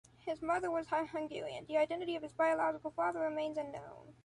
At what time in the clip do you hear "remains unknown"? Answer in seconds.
3.19-4.15